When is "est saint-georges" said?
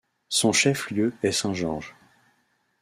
1.21-1.95